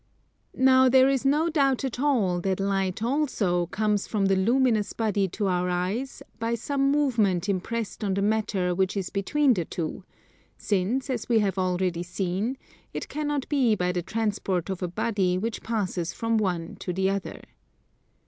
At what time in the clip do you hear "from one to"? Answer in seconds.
16.13-16.91